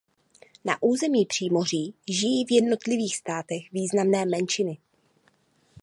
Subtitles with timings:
[0.65, 4.77] Na území Přímoří žijí v jednotlivých státech významné menšiny.